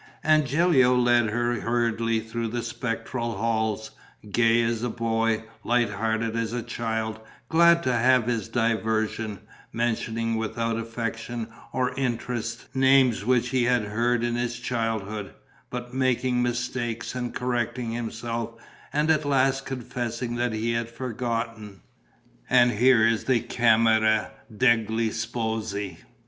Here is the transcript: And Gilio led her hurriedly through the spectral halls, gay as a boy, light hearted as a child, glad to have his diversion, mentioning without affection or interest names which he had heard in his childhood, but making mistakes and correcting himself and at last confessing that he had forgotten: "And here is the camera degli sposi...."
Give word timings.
And 0.23 0.47
Gilio 0.47 0.95
led 0.95 1.29
her 1.29 1.59
hurriedly 1.61 2.21
through 2.21 2.47
the 2.47 2.63
spectral 2.63 3.33
halls, 3.37 3.91
gay 4.31 4.63
as 4.63 4.81
a 4.81 4.89
boy, 4.89 5.43
light 5.63 5.91
hearted 5.91 6.35
as 6.35 6.53
a 6.53 6.63
child, 6.63 7.19
glad 7.49 7.83
to 7.83 7.93
have 7.93 8.25
his 8.25 8.49
diversion, 8.49 9.41
mentioning 9.71 10.37
without 10.37 10.75
affection 10.77 11.49
or 11.71 11.93
interest 11.99 12.63
names 12.73 13.23
which 13.23 13.49
he 13.49 13.65
had 13.65 13.83
heard 13.83 14.23
in 14.23 14.33
his 14.33 14.57
childhood, 14.57 15.35
but 15.69 15.93
making 15.93 16.41
mistakes 16.41 17.13
and 17.13 17.35
correcting 17.35 17.91
himself 17.91 18.53
and 18.91 19.11
at 19.11 19.23
last 19.23 19.67
confessing 19.67 20.33
that 20.35 20.51
he 20.53 20.71
had 20.71 20.89
forgotten: 20.89 21.81
"And 22.49 22.71
here 22.71 23.05
is 23.05 23.25
the 23.25 23.39
camera 23.39 24.31
degli 24.51 25.09
sposi...." 25.11 25.97